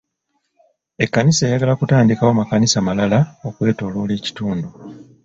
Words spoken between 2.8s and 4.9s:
malala okwetooloola ekitundu..